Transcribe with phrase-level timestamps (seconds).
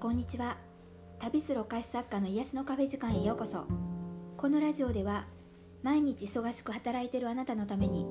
[0.00, 0.56] こんにちは。
[1.18, 3.64] 旅するお菓子作家の癒しのカフェ時間へようこそ。
[4.36, 5.26] このラジオでは
[5.82, 8.06] 毎日忙しく働いているあなたのために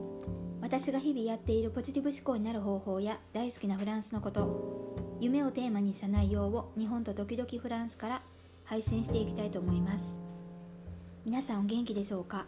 [0.60, 8.22] 私が日々やっているポジティブ思考になる方法や大好きなフランスのこと夢をテーマにした内容を日本と時々フランスから
[8.65, 10.04] 配信していきたいと思います。
[11.24, 12.47] 皆さんお元気でしょうか、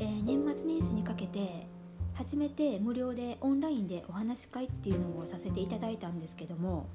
[0.00, 1.66] えー、年末年始にかけて
[2.12, 6.86] 初めて無料でオンラインでお話し会っていうのをさせていただいたんですけども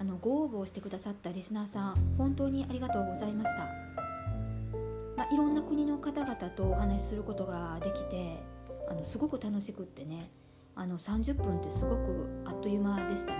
[0.00, 3.58] あのご応募してくださったリスナーさん本当にありがとうございました、
[5.14, 8.42] まあ、いろんな国の方々とお話しすることができて
[8.88, 10.30] あのすごく楽しくってね
[10.74, 13.38] あの30分ってすごくあっという間でしたね、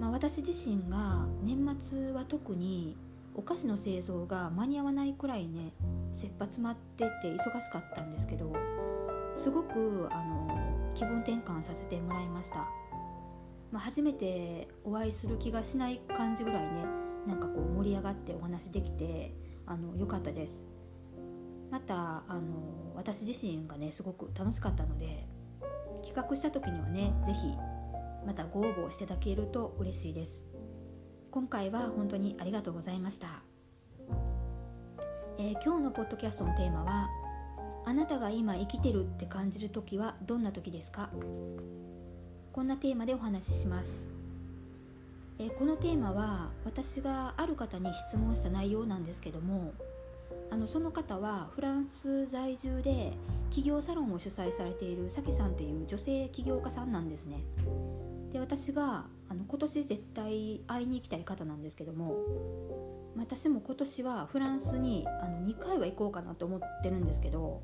[0.00, 2.96] まあ、私自身が年末は特に
[3.36, 5.72] お菓子の製造が間に合わないくらいね
[6.14, 8.52] 切羽詰まってて忙しかったんですけど
[9.36, 12.66] すごくあの気分転換させてもらいました。
[13.76, 16.86] まあ、初めてお会いする気がしない感じぐらいね
[17.26, 19.34] なんかこう盛り上がってお話できて
[19.66, 20.64] あの良かったです。
[21.70, 25.26] またあの私自身がねすごく楽しかったので
[26.02, 27.54] 企画した時にはね是非
[28.26, 30.46] またご応募していただけると嬉しいです。
[31.30, 33.42] 今回は本当にありがとうございました、
[35.36, 37.10] えー、今日のポッドキャストのテーマは
[37.84, 41.10] あなたが今生きてるって感じる時はどんな時ですか？
[42.56, 43.90] こんなテーマでお話しします、
[45.38, 49.74] えこのテーマは私がある方に質問した内容なんですけども
[50.50, 53.12] あのその方はフランス在住で
[53.50, 57.44] 企業サロンを主催されているさきさんっていう女性起業家さんなんですね。
[58.32, 62.16] で私があの今年絶対会いに行きたい方なんですけども
[63.18, 67.60] 私も今年はフランスにあの2回は行こうかなと思ってるんですけど、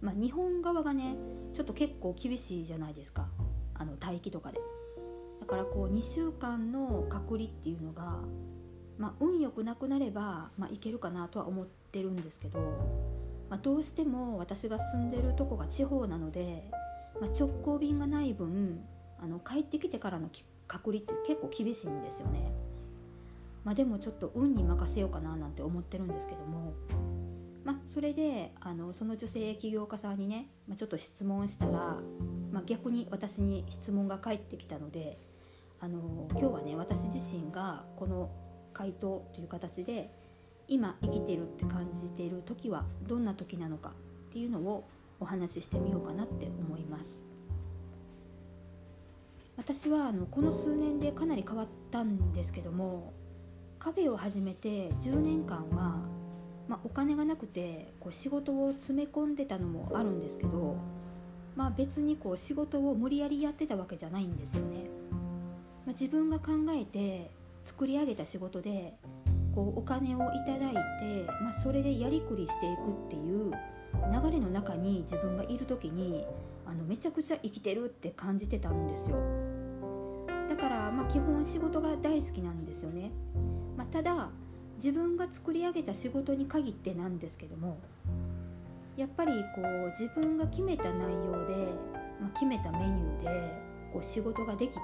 [0.00, 1.16] まあ、日本側がね
[1.54, 3.26] ちょっと結構厳しいじゃないですか。
[3.82, 4.60] あの待機とかで
[5.40, 8.20] だからこう2週間の隔離っていうのが、
[8.96, 12.60] まあ、運よくなくなれば、まあ、いけるかなとは思ってるんですけど、
[13.50, 16.70] まあ、どうしても私が住んでるとこが地方なので、
[17.20, 18.80] ま直行便がない分
[19.20, 20.30] あの帰ってきてからの
[20.68, 22.52] 隔離って結構厳しいんですよね。
[23.64, 26.72] まあ、でもちょっと運に任せようかななんて思ってるんですけども
[27.64, 31.96] まあ、それであのその女性起業家さんにね、まあ、ちょっと質問したら、
[32.52, 35.18] まあ、逆に私に質問が返ってきたので
[35.80, 38.30] あの今日はね私自身がこの
[38.72, 40.10] 回答という形で
[40.68, 43.90] 今生きてるって感じている時はどんな時なのか
[44.30, 47.20] っていうのをお話ししてみようかなって思います。
[49.56, 53.12] 私はあのこの数年でかなり変わったんですけども
[53.78, 56.00] カフェを始めて10年間は
[56.68, 60.76] まあ、お金がなくてこう仕事を詰め込んでたのもあるんですけど、
[61.56, 64.88] まあ、別にこう仕事を無理やりやってたわけじゃないんですよね。
[65.84, 67.30] まあ、自分が考えて
[67.64, 68.94] 作り上げた仕事で
[69.54, 70.78] こうお金をいただいて、
[71.42, 73.52] まあ、それでやりくりしていくっていう
[74.12, 76.24] 流れの中に自分がいる時に
[76.66, 79.16] あのめちゃくちゃ生きてるって感じてたんですよ
[80.48, 83.10] だからまあ基本仕事が大好きなんですよね、
[83.76, 84.30] まあ、ただ
[84.76, 87.78] 自分が作り上げた仕事に限ってなんですけども
[88.96, 91.72] やっぱりこう自分が決めた内容で、
[92.20, 93.28] まあ、決めたメニューで
[93.92, 94.78] こう仕事ができて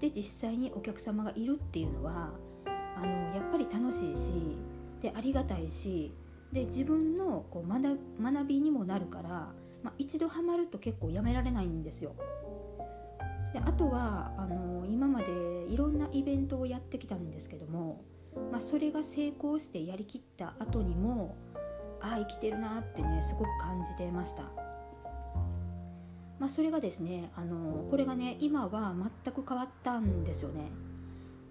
[0.00, 2.30] で実際にお客様がいるっていうのは
[2.66, 4.32] あのやっぱり楽しいし
[5.02, 6.12] でありがたいし
[6.52, 9.28] で自分のこう学学びにもなるから、
[9.82, 12.14] まあ、一度ハマると結構やめられないんですよ。
[13.52, 15.26] であとはあの今まで
[15.68, 18.02] いろんなイベントをやってきたんですけども
[18.50, 21.36] まあ、それが成功してやりきった後にも
[22.04, 24.42] あ生きてるなってねすごく感じてました。
[26.38, 28.94] まあ、それがですねあのこれがね今は
[29.24, 30.70] 全く変わったんですよね。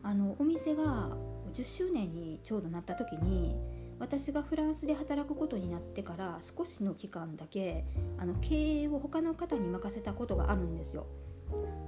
[0.03, 1.11] あのお店が
[1.53, 3.55] 10周年にちょうどなった時に
[3.99, 7.85] 私がフランスで働くことになってから少しの期間だけ
[8.17, 11.07] あの経営を他の方に任せたことがあるんですよ。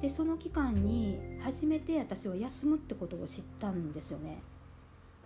[0.02, 4.42] でその期間に初めて私は休むってことを知ったんですよね。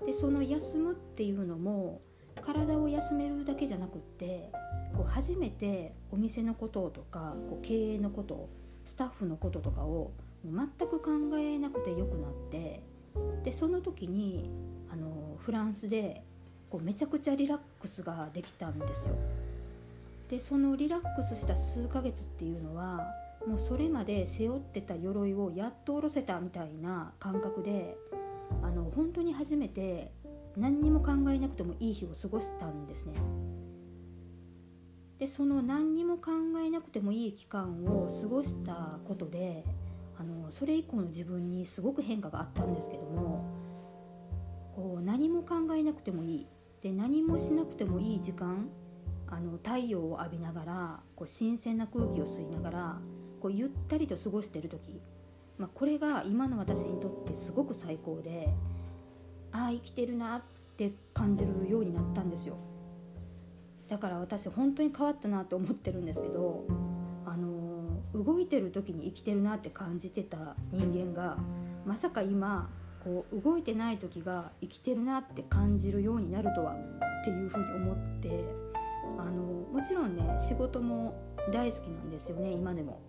[0.05, 2.01] でその休むっていうのも
[2.39, 4.49] 体を休めるだけじゃなくって
[4.95, 8.49] こう初めてお店のこととかこう経営のこと
[8.85, 10.11] スタッフのこととかを
[10.45, 12.81] 全く考えなくてよくなって
[13.43, 14.49] でその時に
[14.91, 16.23] あのフランスで
[16.69, 19.15] こうめちゃくちゃリラックスができたんですよ。
[20.29, 23.07] でそのリラックスした数ヶ月っていうのは
[23.47, 27.97] もうそれまで背負ってた鎧をやっと下ろせたみたいな感覚で
[28.61, 30.11] あの本当に初めて
[30.59, 33.13] 何にも考えなくてもいい日を過ごしたんですね。
[35.19, 36.31] でその何にも考
[36.65, 39.65] えなくてもいい期間を過ごしたことで
[40.17, 43.45] あのそれ以降の自分にすごく変化があったんですけども
[44.75, 46.47] こう何も考えなくてもいい
[46.81, 48.69] で何もしなくてもいい時間
[49.27, 52.97] あの太陽を浴びながらこう新鮮な空気を吸いながら
[53.41, 55.01] こうゆったりと過ごしてる時、
[55.57, 58.49] まあ、これが今の私にとってすごく最高で
[59.51, 60.41] ああ生きてるなっ
[60.77, 62.57] て感じるようになったんですよ
[63.89, 66.65] だから私本当に変わったなと思ってるんですけど
[67.25, 71.37] あの動いてる時に生きてるなって感じてた人間が
[71.85, 72.69] まさか今
[73.03, 78.29] こう動いてない時が生きてるなって感じるようになるとはっていうふうに思って
[79.17, 81.15] あのもちろんね仕事も
[81.51, 82.99] 大好きなんですよね今でも。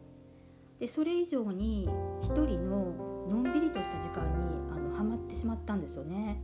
[0.80, 1.88] でそれ以上に
[2.22, 6.42] 一人ののんびりとした時間にあのハマってしまったんですよね。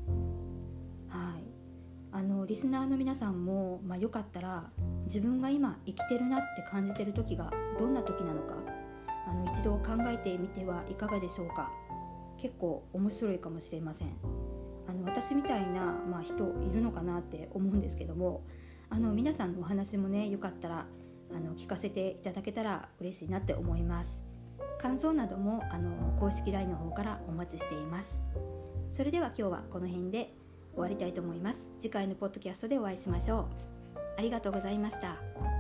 [1.08, 1.42] はい。
[2.12, 4.70] あのリスナーの皆さんも、まあ、よかったら
[5.06, 8.54] 自分が今生きてるなって感じてる時がどんな時なのか
[9.26, 11.70] あの一度考えてみてはいかがでしょうか。
[12.40, 14.08] 結構面白いかもしれません。
[14.86, 15.80] あの私みたいな、
[16.10, 18.44] まあ、人いるのかなって思うんですけども
[18.90, 20.86] あの皆さんのお話もねよかったら
[21.34, 24.25] あの聞かせていただけたら嬉しいなって思います。
[24.78, 25.90] 感想などもあの
[26.20, 28.18] 公式 LINE の方からお待ちしています。
[28.96, 30.34] それでは今日はこの辺で
[30.74, 31.58] 終わりたいと思います。
[31.80, 33.46] 次回のポッドキャストでお会いしましょう。
[34.18, 35.55] ありがとうございました。